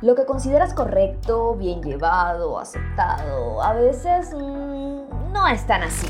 Lo 0.00 0.14
que 0.14 0.26
consideras 0.26 0.74
correcto, 0.74 1.56
bien 1.56 1.82
llevado, 1.82 2.60
aceptado, 2.60 3.60
a 3.60 3.72
veces 3.72 4.32
mmm, 4.32 5.32
no 5.32 5.48
es 5.48 5.66
tan 5.66 5.82
así. 5.82 6.06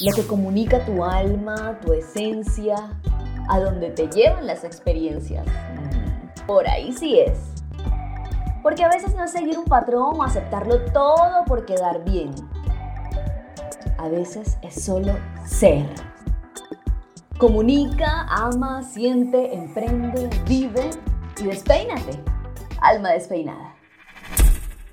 Lo 0.00 0.14
que 0.14 0.26
comunica 0.26 0.84
tu 0.84 1.02
alma, 1.02 1.78
tu 1.80 1.94
esencia, 1.94 2.76
a 3.48 3.58
donde 3.58 3.90
te 3.90 4.08
llevan 4.08 4.46
las 4.46 4.64
experiencias. 4.64 5.46
Mm, 5.46 6.46
por 6.46 6.68
ahí 6.68 6.92
sí 6.92 7.18
es. 7.18 7.38
Porque 8.62 8.84
a 8.84 8.88
veces 8.88 9.14
no 9.14 9.24
es 9.24 9.30
seguir 9.30 9.58
un 9.58 9.64
patrón 9.64 10.20
o 10.20 10.22
aceptarlo 10.22 10.84
todo 10.92 11.46
por 11.46 11.64
quedar 11.64 12.04
bien. 12.04 12.34
A 13.96 14.08
veces 14.08 14.58
es 14.60 14.84
solo 14.84 15.14
ser. 15.46 15.86
Comunica, 17.38 18.26
ama, 18.28 18.82
siente, 18.82 19.54
emprende, 19.54 20.28
vive 20.46 20.90
y 21.40 21.44
despeínate. 21.44 22.37
Alma 22.80 23.10
Despeinada. 23.10 23.74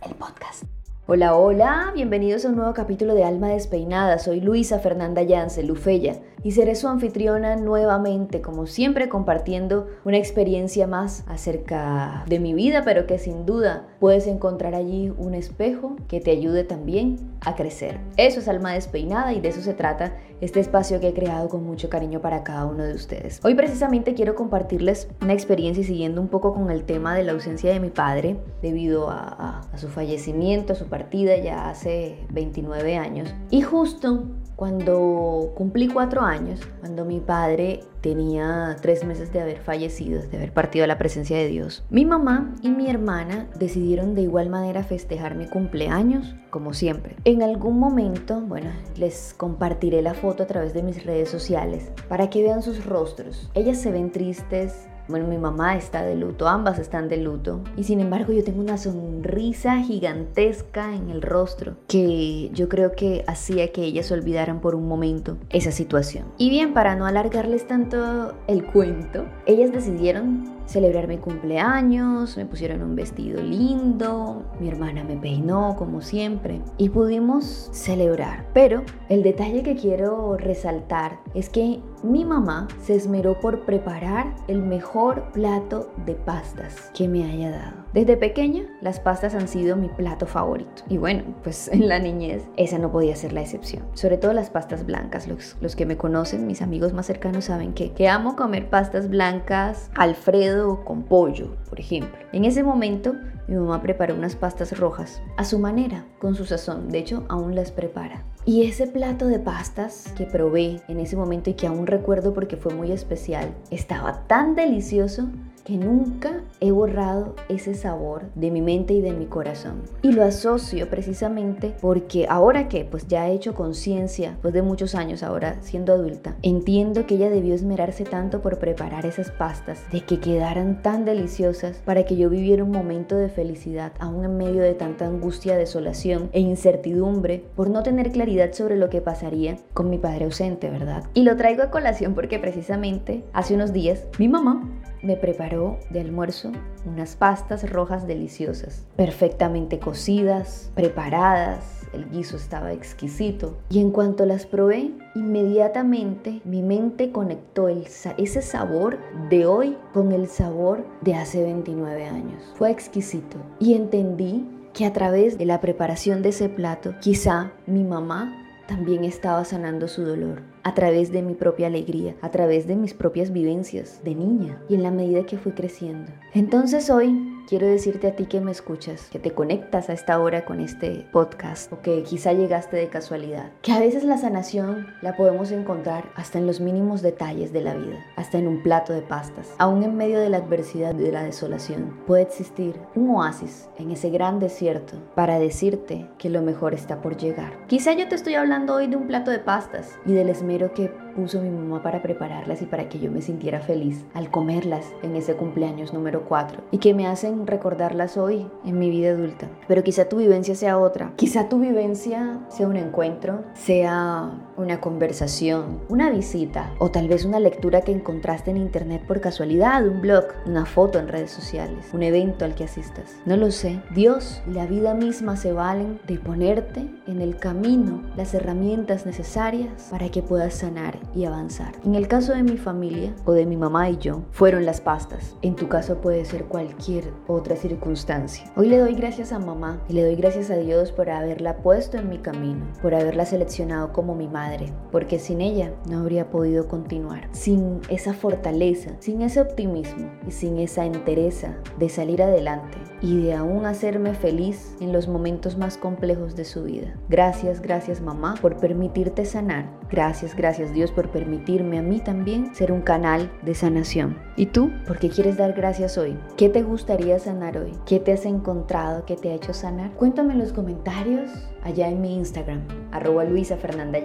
El 0.01 0.15
podcast. 0.15 0.74
Hola, 1.07 1.35
hola, 1.35 1.91
bienvenidos 1.93 2.45
a 2.45 2.49
un 2.49 2.55
nuevo 2.55 2.73
capítulo 2.73 3.13
de 3.13 3.23
Alma 3.23 3.49
Despeinada. 3.49 4.17
Soy 4.17 4.41
Luisa 4.41 4.79
Fernanda 4.79 5.21
Yance, 5.21 5.61
Lufeya, 5.61 6.15
y 6.41 6.53
seré 6.53 6.73
su 6.73 6.87
anfitriona 6.87 7.55
nuevamente, 7.57 8.41
como 8.41 8.65
siempre, 8.65 9.07
compartiendo 9.07 9.85
una 10.03 10.17
experiencia 10.17 10.87
más 10.87 11.23
acerca 11.27 12.23
de 12.25 12.39
mi 12.39 12.55
vida, 12.55 12.81
pero 12.83 13.05
que 13.05 13.19
sin 13.19 13.45
duda 13.45 13.85
puedes 13.99 14.25
encontrar 14.25 14.73
allí 14.73 15.13
un 15.15 15.35
espejo 15.35 15.95
que 16.07 16.21
te 16.21 16.31
ayude 16.31 16.63
también 16.63 17.17
a 17.41 17.55
crecer. 17.55 17.99
Eso 18.17 18.39
es 18.39 18.47
Alma 18.47 18.73
Despeinada 18.73 19.31
y 19.33 19.41
de 19.41 19.49
eso 19.49 19.61
se 19.61 19.75
trata 19.75 20.15
este 20.41 20.59
espacio 20.59 20.99
que 20.99 21.09
he 21.09 21.13
creado 21.13 21.49
con 21.49 21.63
mucho 21.63 21.87
cariño 21.87 22.19
para 22.19 22.43
cada 22.43 22.65
uno 22.65 22.83
de 22.83 22.93
ustedes. 22.93 23.39
Hoy 23.43 23.53
precisamente 23.53 24.15
quiero 24.15 24.33
compartirles 24.33 25.07
una 25.21 25.33
experiencia 25.33 25.81
y 25.81 25.85
siguiendo 25.85 26.19
un 26.19 26.29
poco 26.29 26.53
con 26.53 26.71
el 26.71 26.83
tema 26.83 27.15
de 27.15 27.23
la 27.23 27.33
ausencia 27.33 27.71
de 27.71 27.79
mi 27.79 27.89
padre 27.89 28.37
debido 28.61 29.09
a, 29.09 29.61
a 29.71 29.77
su 29.77 29.87
fallecimiento, 29.87 30.73
a 30.73 30.75
su 30.75 30.87
partida 30.95 31.35
ya 31.35 31.69
hace 31.69 32.25
29 32.29 32.95
años. 32.95 33.27
Y 33.51 33.63
justo 33.63 34.23
cuando 34.55 35.51
cumplí 35.53 35.89
cuatro 35.89 36.21
años, 36.21 36.61
cuando 36.79 37.03
mi 37.03 37.19
padre 37.19 37.81
tenía 37.99 38.77
tres 38.81 39.03
meses 39.03 39.33
de 39.33 39.41
haber 39.41 39.57
fallecido, 39.57 40.21
de 40.21 40.37
haber 40.37 40.53
partido 40.53 40.85
a 40.85 40.87
la 40.87 40.97
presencia 40.97 41.35
de 41.35 41.49
Dios, 41.49 41.83
mi 41.89 42.05
mamá 42.05 42.55
y 42.61 42.69
mi 42.69 42.89
hermana 42.89 43.49
decidieron 43.59 44.15
de 44.15 44.21
igual 44.21 44.49
manera 44.49 44.85
festejar 44.85 45.35
mi 45.35 45.47
cumpleaños, 45.47 46.33
como 46.49 46.73
siempre. 46.73 47.17
En 47.25 47.43
algún 47.43 47.77
momento, 47.77 48.39
bueno, 48.39 48.69
les 48.95 49.33
compartiré 49.37 50.01
la 50.01 50.13
foto 50.13 50.43
a 50.43 50.47
través 50.47 50.73
de 50.73 50.83
mis 50.83 51.05
redes 51.05 51.27
sociales 51.27 51.91
para 52.07 52.29
que 52.29 52.41
vean 52.41 52.63
sus 52.63 52.85
rostros. 52.85 53.51
Ellas 53.53 53.79
se 53.81 53.91
ven 53.91 54.13
tristes, 54.13 54.87
bueno, 55.07 55.27
mi 55.27 55.37
mamá 55.37 55.75
está 55.75 56.03
de 56.03 56.15
luto, 56.15 56.47
ambas 56.47 56.79
están 56.79 57.09
de 57.09 57.17
luto. 57.17 57.61
Y 57.77 57.83
sin 57.83 57.99
embargo 57.99 58.33
yo 58.33 58.43
tengo 58.43 58.61
una 58.61 58.77
sonrisa 58.77 59.81
gigantesca 59.81 60.95
en 60.95 61.09
el 61.09 61.21
rostro 61.21 61.75
que 61.87 62.49
yo 62.53 62.69
creo 62.69 62.93
que 62.93 63.23
hacía 63.27 63.71
que 63.71 63.83
ellas 63.83 64.11
olvidaran 64.11 64.61
por 64.61 64.75
un 64.75 64.87
momento 64.87 65.37
esa 65.49 65.71
situación. 65.71 66.25
Y 66.37 66.49
bien, 66.49 66.73
para 66.73 66.95
no 66.95 67.05
alargarles 67.05 67.67
tanto 67.67 68.33
el 68.47 68.65
cuento, 68.65 69.25
ellas 69.45 69.71
decidieron 69.71 70.54
celebrar 70.65 71.07
mi 71.07 71.17
cumpleaños, 71.17 72.37
me 72.37 72.45
pusieron 72.45 72.81
un 72.81 72.95
vestido 72.95 73.41
lindo, 73.41 74.43
mi 74.59 74.67
hermana 74.67 75.03
me 75.03 75.17
peinó 75.17 75.75
como 75.77 76.01
siempre 76.01 76.61
y 76.77 76.89
pudimos 76.89 77.69
celebrar. 77.71 78.45
Pero 78.53 78.83
el 79.09 79.23
detalle 79.23 79.63
que 79.63 79.75
quiero 79.75 80.37
resaltar 80.37 81.19
es 81.33 81.49
que 81.49 81.81
mi 82.03 82.23
mamá 82.23 82.67
se 82.83 82.95
esmeró 82.95 83.39
por 83.39 83.61
preparar 83.65 84.35
el 84.47 84.61
mejor 84.61 85.31
plato 85.31 85.91
de 86.05 86.13
pastas 86.13 86.91
que 86.93 87.07
me 87.07 87.23
haya 87.23 87.51
dado. 87.51 87.85
Desde 87.93 88.17
pequeña 88.17 88.63
las 88.81 88.99
pastas 88.99 89.33
han 89.33 89.47
sido 89.47 89.75
mi 89.75 89.87
plato 89.87 90.25
favorito 90.25 90.83
y 90.87 90.97
bueno, 90.97 91.23
pues 91.43 91.67
en 91.71 91.87
la 91.87 91.99
niñez 91.99 92.43
esa 92.57 92.77
no 92.77 92.91
podía 92.91 93.15
ser 93.15 93.33
la 93.33 93.41
excepción. 93.41 93.83
Sobre 93.93 94.17
todo 94.17 94.33
las 94.33 94.49
pastas 94.49 94.85
blancas, 94.85 95.27
los, 95.27 95.55
los 95.61 95.75
que 95.75 95.85
me 95.85 95.97
conocen, 95.97 96.47
mis 96.47 96.61
amigos 96.61 96.93
más 96.93 97.05
cercanos 97.05 97.45
saben 97.45 97.73
que, 97.73 97.91
que 97.93 98.07
amo 98.07 98.35
comer 98.35 98.69
pastas 98.69 99.09
blancas, 99.09 99.89
Alfredo, 99.95 100.54
con 100.85 101.03
pollo, 101.03 101.55
por 101.69 101.79
ejemplo. 101.79 102.17
En 102.31 102.45
ese 102.45 102.63
momento, 102.63 103.13
mi 103.47 103.55
mamá 103.55 103.81
preparó 103.81 104.15
unas 104.15 104.35
pastas 104.35 104.77
rojas 104.77 105.21
a 105.37 105.45
su 105.45 105.59
manera, 105.59 106.05
con 106.19 106.35
su 106.35 106.45
sazón. 106.45 106.89
De 106.89 106.99
hecho, 106.99 107.25
aún 107.29 107.55
las 107.55 107.71
prepara. 107.71 108.23
Y 108.45 108.63
ese 108.63 108.87
plato 108.87 109.27
de 109.27 109.39
pastas 109.39 110.13
que 110.15 110.25
probé 110.25 110.81
en 110.87 110.99
ese 110.99 111.15
momento 111.15 111.49
y 111.49 111.53
que 111.55 111.67
aún 111.67 111.87
recuerdo 111.87 112.33
porque 112.33 112.57
fue 112.57 112.73
muy 112.73 112.91
especial, 112.91 113.55
estaba 113.71 114.27
tan 114.27 114.55
delicioso 114.55 115.29
que 115.65 115.77
nunca 115.77 116.43
he 116.61 116.71
borrado 116.71 117.35
ese 117.49 117.73
sabor 117.73 118.25
de 118.35 118.51
mi 118.51 118.61
mente 118.61 118.93
y 118.93 119.01
de 119.01 119.11
mi 119.11 119.25
corazón. 119.25 119.81
Y 120.03 120.11
lo 120.11 120.23
asocio 120.23 120.87
precisamente 120.89 121.73
porque 121.81 122.27
ahora 122.29 122.69
que 122.69 122.85
pues 122.85 123.07
ya 123.07 123.27
he 123.27 123.33
hecho 123.33 123.55
conciencia, 123.55 124.37
pues 124.43 124.53
de 124.53 124.61
muchos 124.61 124.93
años 124.93 125.23
ahora 125.23 125.57
siendo 125.61 125.91
adulta, 125.91 126.35
entiendo 126.43 127.07
que 127.07 127.15
ella 127.15 127.31
debió 127.31 127.55
esmerarse 127.55 128.03
tanto 128.03 128.41
por 128.41 128.59
preparar 128.59 129.07
esas 129.07 129.31
pastas, 129.31 129.83
de 129.91 130.01
que 130.01 130.19
quedaran 130.19 130.83
tan 130.83 131.03
deliciosas 131.03 131.77
para 131.83 132.05
que 132.05 132.15
yo 132.15 132.29
viviera 132.29 132.63
un 132.63 132.71
momento 132.71 133.15
de 133.15 133.29
felicidad, 133.29 133.93
aún 133.99 134.23
en 134.23 134.37
medio 134.37 134.61
de 134.61 134.75
tanta 134.75 135.07
angustia, 135.07 135.57
desolación 135.57 136.29
e 136.31 136.41
incertidumbre, 136.41 137.43
por 137.55 137.71
no 137.71 137.81
tener 137.81 138.11
claridad 138.11 138.53
sobre 138.53 138.75
lo 138.75 138.91
que 138.91 139.01
pasaría 139.01 139.57
con 139.73 139.89
mi 139.89 139.97
padre 139.97 140.25
ausente, 140.25 140.69
¿verdad? 140.69 141.05
Y 141.15 141.23
lo 141.23 141.35
traigo 141.35 141.63
a 141.63 141.71
colación 141.71 142.13
porque 142.13 142.37
precisamente 142.37 143.23
hace 143.33 143.55
unos 143.55 143.73
días 143.73 144.03
mi 144.19 144.27
mamá 144.27 144.69
me 145.05 145.15
preparó 145.15 145.77
de 145.91 146.01
almuerzo 146.01 146.51
unas 146.85 147.15
pastas 147.15 147.69
rojas 147.69 148.07
deliciosas, 148.07 148.85
perfectamente 148.95 149.79
cocidas, 149.79 150.71
preparadas, 150.75 151.87
el 151.93 152.09
guiso 152.09 152.35
estaba 152.37 152.73
exquisito. 152.73 153.57
Y 153.69 153.79
en 153.79 153.91
cuanto 153.91 154.25
las 154.25 154.45
probé, 154.45 154.91
inmediatamente 155.13 156.41
mi 156.43 156.61
mente 156.61 157.11
conectó 157.11 157.69
ese 157.69 158.41
sabor 158.41 158.97
de 159.29 159.45
hoy 159.45 159.77
con 159.93 160.11
el 160.11 160.27
sabor 160.27 160.85
de 161.01 161.15
hace 161.15 161.43
29 161.43 162.05
años. 162.05 162.43
Fue 162.55 162.71
exquisito. 162.71 163.37
Y 163.59 163.75
entendí 163.75 164.49
que 164.73 164.85
a 164.85 164.91
través 164.91 165.37
de 165.37 165.45
la 165.45 165.61
preparación 165.61 166.21
de 166.21 166.29
ese 166.29 166.49
plato, 166.49 166.95
quizá 166.99 167.53
mi 167.65 167.83
mamá 167.83 168.44
también 168.67 169.03
estaba 169.03 169.45
sanando 169.45 169.87
su 169.87 170.03
dolor 170.03 170.41
a 170.63 170.73
través 170.73 171.11
de 171.11 171.21
mi 171.21 171.35
propia 171.35 171.67
alegría, 171.67 172.15
a 172.21 172.31
través 172.31 172.67
de 172.67 172.75
mis 172.75 172.93
propias 172.93 173.31
vivencias 173.31 174.01
de 174.03 174.15
niña 174.15 174.61
y 174.69 174.75
en 174.75 174.83
la 174.83 174.91
medida 174.91 175.25
que 175.25 175.37
fui 175.37 175.51
creciendo. 175.51 176.11
Entonces 176.33 176.89
hoy 176.89 177.34
quiero 177.47 177.67
decirte 177.67 178.07
a 178.07 178.15
ti 178.15 178.25
que 178.25 178.41
me 178.41 178.51
escuchas, 178.51 179.07
que 179.11 179.19
te 179.19 179.31
conectas 179.31 179.89
a 179.89 179.93
esta 179.93 180.19
hora 180.19 180.45
con 180.45 180.59
este 180.59 181.05
podcast 181.11 181.71
o 181.71 181.81
que 181.81 182.03
quizá 182.03 182.33
llegaste 182.33 182.77
de 182.77 182.89
casualidad, 182.89 183.51
que 183.61 183.71
a 183.71 183.79
veces 183.79 184.03
la 184.03 184.17
sanación 184.17 184.87
la 185.01 185.15
podemos 185.15 185.51
encontrar 185.51 186.11
hasta 186.15 186.39
en 186.39 186.47
los 186.47 186.59
mínimos 186.59 187.01
detalles 187.01 187.53
de 187.53 187.61
la 187.61 187.75
vida, 187.75 188.05
hasta 188.15 188.37
en 188.37 188.47
un 188.47 188.63
plato 188.63 188.93
de 188.93 189.01
pastas. 189.01 189.53
Aún 189.57 189.83
en 189.83 189.95
medio 189.95 190.19
de 190.19 190.29
la 190.29 190.37
adversidad, 190.37 190.95
de 190.95 191.11
la 191.11 191.23
desolación, 191.23 191.99
puede 192.07 192.23
existir 192.23 192.79
un 192.95 193.09
oasis 193.11 193.69
en 193.77 193.91
ese 193.91 194.09
gran 194.09 194.39
desierto 194.39 194.97
para 195.15 195.39
decirte 195.39 196.09
que 196.17 196.29
lo 196.29 196.41
mejor 196.41 196.73
está 196.73 197.01
por 197.01 197.17
llegar. 197.17 197.65
Quizá 197.67 197.93
yo 197.93 198.07
te 198.07 198.15
estoy 198.15 198.35
hablando 198.35 198.75
hoy 198.75 198.87
de 198.87 198.95
un 198.95 199.07
plato 199.07 199.31
de 199.31 199.39
pastas 199.39 199.99
y 200.05 200.13
del 200.13 200.29
esmero 200.29 200.73
que 200.73 200.91
puso 201.15 201.41
mi 201.41 201.49
mamá 201.49 201.81
para 201.81 202.01
prepararlas 202.01 202.61
y 202.61 202.65
para 202.65 202.89
que 202.89 202.99
yo 202.99 203.11
me 203.11 203.21
sintiera 203.21 203.61
feliz 203.61 204.05
al 204.13 204.29
comerlas 204.29 204.85
en 205.01 205.15
ese 205.15 205.35
cumpleaños 205.35 205.93
número 205.93 206.25
4 206.25 206.63
y 206.71 206.77
que 206.79 206.93
me 206.93 207.07
hacen 207.07 207.47
recordarlas 207.47 208.17
hoy 208.17 208.45
en 208.65 208.77
mi 208.77 208.89
vida 208.89 209.11
adulta. 209.11 209.47
Pero 209.67 209.83
quizá 209.83 210.09
tu 210.09 210.17
vivencia 210.17 210.55
sea 210.55 210.77
otra. 210.77 211.13
Quizá 211.15 211.49
tu 211.49 211.59
vivencia 211.59 212.39
sea 212.49 212.67
un 212.67 212.75
encuentro, 212.75 213.43
sea 213.53 214.31
una 214.57 214.81
conversación, 214.81 215.81
una 215.89 216.09
visita 216.09 216.71
o 216.79 216.91
tal 216.91 217.07
vez 217.07 217.25
una 217.25 217.39
lectura 217.39 217.81
que 217.81 217.91
encontraste 217.91 218.51
en 218.51 218.57
internet 218.57 219.05
por 219.07 219.21
casualidad, 219.21 219.87
un 219.87 220.01
blog, 220.01 220.25
una 220.45 220.65
foto 220.65 220.99
en 220.99 221.07
redes 221.07 221.31
sociales, 221.31 221.87
un 221.93 222.03
evento 222.03 222.45
al 222.45 222.55
que 222.55 222.65
asistas. 222.65 223.15
No 223.25 223.37
lo 223.37 223.51
sé. 223.51 223.81
Dios 223.93 224.41
y 224.47 224.51
la 224.51 224.65
vida 224.65 224.93
misma 224.93 225.37
se 225.37 225.53
valen 225.53 225.99
de 226.07 226.19
ponerte 226.19 226.87
en 227.07 227.21
el 227.21 227.37
camino 227.37 228.01
las 228.15 228.33
herramientas 228.33 229.05
necesarias 229.05 229.87
para 229.89 230.09
que 230.09 230.21
puedas 230.21 230.55
sanar 230.55 230.97
y 231.13 231.25
avanzar. 231.25 231.73
En 231.85 231.95
el 231.95 232.07
caso 232.07 232.33
de 232.33 232.43
mi 232.43 232.57
familia 232.57 233.13
o 233.25 233.33
de 233.33 233.45
mi 233.45 233.57
mamá 233.57 233.89
y 233.89 233.97
yo, 233.97 234.23
fueron 234.31 234.65
las 234.65 234.81
pastas. 234.81 235.35
En 235.41 235.55
tu 235.55 235.67
caso 235.67 236.01
puede 236.01 236.25
ser 236.25 236.45
cualquier 236.45 237.13
otra 237.27 237.55
circunstancia. 237.55 238.51
Hoy 238.55 238.67
le 238.67 238.79
doy 238.79 238.95
gracias 238.95 239.31
a 239.31 239.39
mamá 239.39 239.81
y 239.87 239.93
le 239.93 240.03
doy 240.03 240.15
gracias 240.15 240.49
a 240.49 240.57
Dios 240.57 240.91
por 240.91 241.09
haberla 241.09 241.57
puesto 241.57 241.97
en 241.97 242.09
mi 242.09 242.19
camino, 242.19 242.65
por 242.81 242.95
haberla 242.95 243.25
seleccionado 243.25 243.93
como 243.93 244.15
mi 244.15 244.27
madre, 244.27 244.73
porque 244.91 245.19
sin 245.19 245.41
ella 245.41 245.73
no 245.89 245.99
habría 245.99 246.29
podido 246.29 246.67
continuar. 246.67 247.29
Sin 247.31 247.81
esa 247.89 248.13
fortaleza, 248.13 248.91
sin 248.99 249.21
ese 249.21 249.41
optimismo 249.41 250.11
y 250.27 250.31
sin 250.31 250.57
esa 250.59 250.85
entereza 250.85 251.57
de 251.79 251.89
salir 251.89 252.21
adelante 252.21 252.77
y 253.01 253.21
de 253.21 253.35
aún 253.35 253.65
hacerme 253.65 254.13
feliz 254.13 254.75
en 254.79 254.91
los 254.91 255.07
momentos 255.07 255.57
más 255.57 255.77
complejos 255.77 256.35
de 256.35 256.45
su 256.45 256.63
vida. 256.63 256.95
Gracias, 257.09 257.61
gracias 257.61 258.01
mamá 258.01 258.35
por 258.41 258.57
permitirte 258.57 259.25
sanar 259.25 259.75
Gracias, 259.91 260.35
gracias 260.35 260.73
Dios 260.73 260.91
por 260.95 261.09
permitirme 261.09 261.77
a 261.77 261.81
mí 261.81 261.99
también 261.99 262.55
ser 262.55 262.71
un 262.71 262.81
canal 262.81 263.31
de 263.41 263.53
sanación. 263.53 264.17
¿Y 264.37 264.47
tú? 264.47 264.71
¿Por 264.87 264.99
qué 264.99 265.09
quieres 265.09 265.37
dar 265.37 265.53
gracias 265.53 265.97
hoy? 265.97 266.17
¿Qué 266.37 266.49
te 266.49 266.63
gustaría 266.63 267.19
sanar 267.19 267.57
hoy? 267.57 267.73
¿Qué 267.85 267.99
te 267.99 268.13
has 268.13 268.25
encontrado 268.25 269.05
que 269.05 269.15
te 269.15 269.29
ha 269.29 269.35
hecho 269.35 269.53
sanar? 269.53 269.91
Cuéntame 269.91 270.33
en 270.33 270.39
los 270.39 270.53
comentarios 270.53 271.31
allá 271.63 271.89
en 271.89 272.01
mi 272.01 272.15
Instagram, 272.15 272.61
arroba 272.91 273.23
Luisa 273.23 273.57
Fernanda. 273.57 273.95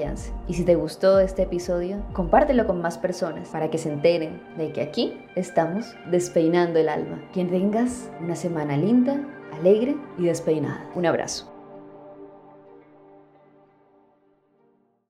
Y 0.47 0.55
si 0.55 0.65
te 0.65 0.77
gustó 0.77 1.19
este 1.19 1.43
episodio, 1.43 1.99
compártelo 2.13 2.67
con 2.67 2.81
más 2.81 2.97
personas 2.97 3.49
para 3.49 3.71
que 3.71 3.79
se 3.79 3.93
enteren 3.93 4.41
de 4.57 4.73
que 4.73 4.83
aquí 4.83 5.15
estamos 5.35 5.95
despeinando 6.11 6.79
el 6.79 6.89
alma. 6.89 7.21
Que 7.33 7.45
tengas 7.45 8.09
una 8.21 8.37
semana 8.37 8.77
linda, 8.77 9.21
alegre 9.59 9.97
y 10.17 10.25
despeinada. 10.25 10.89
Un 10.95 11.07
abrazo. 11.07 11.50